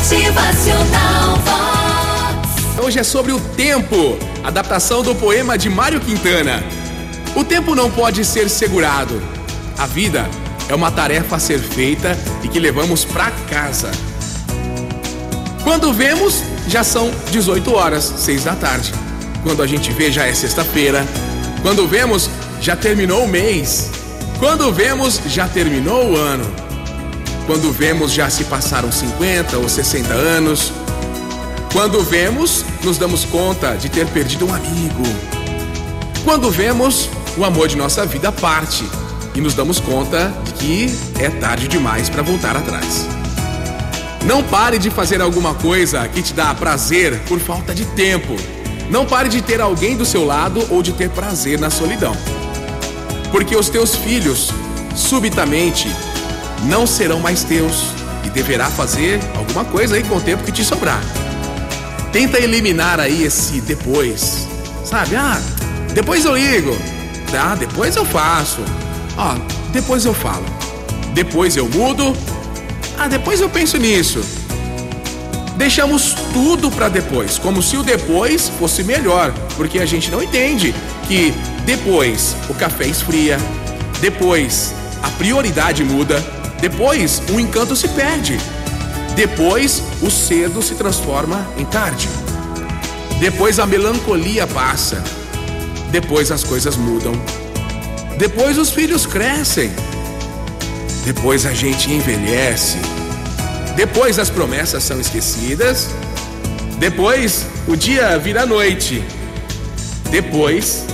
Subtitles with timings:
[0.00, 2.82] Motivacional Vox.
[2.82, 6.64] Hoje é sobre o tempo, adaptação do poema de Mário Quintana.
[7.36, 9.22] O tempo não pode ser segurado.
[9.76, 10.26] A vida
[10.70, 13.90] é uma tarefa a ser feita e que levamos para casa.
[15.62, 18.94] Quando vemos, já são 18 horas, 6 da tarde.
[19.42, 21.06] Quando a gente vê, já é sexta-feira.
[21.60, 23.90] Quando vemos, já terminou o mês.
[24.38, 26.69] Quando vemos, já terminou o ano.
[27.50, 30.72] Quando vemos, já se passaram 50 ou 60 anos.
[31.72, 35.02] Quando vemos, nos damos conta de ter perdido um amigo.
[36.22, 38.88] Quando vemos, o amor de nossa vida parte
[39.34, 43.08] e nos damos conta de que é tarde demais para voltar atrás.
[44.24, 48.36] Não pare de fazer alguma coisa que te dá prazer por falta de tempo.
[48.88, 52.16] Não pare de ter alguém do seu lado ou de ter prazer na solidão.
[53.32, 54.52] Porque os teus filhos,
[54.94, 55.88] subitamente,
[56.64, 57.88] não serão mais teus
[58.24, 61.00] e deverá fazer alguma coisa aí com o tempo que te sobrar.
[62.12, 64.46] Tenta eliminar aí esse depois.
[64.84, 65.16] Sabe?
[65.16, 65.40] Ah,
[65.94, 66.76] depois eu ligo.
[67.32, 68.60] Ah, depois eu faço.
[69.16, 69.36] Ah,
[69.72, 70.44] depois eu falo.
[71.14, 72.16] Depois eu mudo.
[72.98, 74.20] Ah, depois eu penso nisso.
[75.56, 80.74] Deixamos tudo para depois, como se o depois fosse melhor, porque a gente não entende
[81.06, 81.34] que
[81.66, 83.36] depois o café esfria,
[84.00, 86.24] depois a prioridade muda,
[86.60, 88.38] depois o encanto se perde,
[89.16, 92.08] depois o cedo se transforma em tarde,
[93.18, 95.02] depois a melancolia passa,
[95.90, 97.12] depois as coisas mudam,
[98.18, 99.70] depois os filhos crescem,
[101.04, 102.78] depois a gente envelhece,
[103.74, 105.88] depois as promessas são esquecidas,
[106.78, 109.02] depois o dia vira noite,
[110.10, 110.84] depois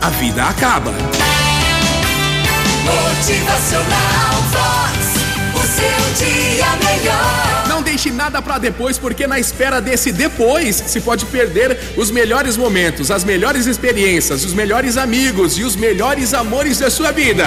[0.00, 0.92] a vida acaba.
[2.84, 4.29] Motivacional
[8.00, 13.10] deixe nada pra depois, porque na espera desse depois se pode perder os melhores momentos,
[13.10, 17.46] as melhores experiências, os melhores amigos e os melhores amores da sua vida.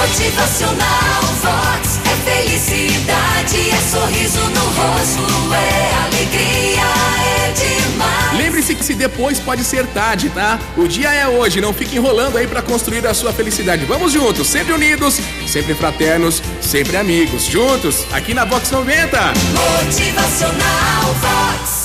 [0.00, 1.98] Motivacional Vox.
[2.06, 5.29] É felicidade, é sorriso no rosto,
[8.70, 8.70] demais.
[8.70, 10.58] Lembre-se que se depois pode ser tarde, tá?
[10.76, 13.84] O dia é hoje, não fique enrolando aí pra construir a sua felicidade.
[13.84, 17.44] Vamos juntos, sempre unidos, sempre fraternos, sempre amigos.
[17.44, 19.18] Juntos, aqui na Vox 90.
[19.82, 21.79] Motivacional Vox.